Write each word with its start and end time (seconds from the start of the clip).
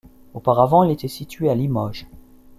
Auparavant, 0.33 0.83
il 0.83 0.89
était 0.89 1.07
situé 1.07 1.47
à 1.47 1.53
Limoges. 1.53 2.07